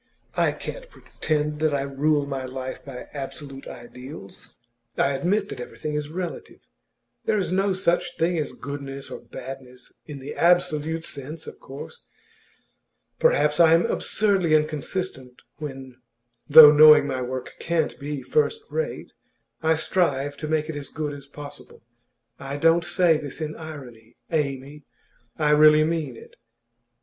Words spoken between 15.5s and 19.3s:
when though knowing my work can't be first rate